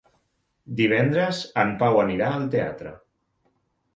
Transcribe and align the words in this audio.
Divendres 0.79 1.41
en 1.65 1.75
Pau 1.83 1.99
anirà 2.05 2.31
al 2.39 2.47
teatre. 2.57 2.97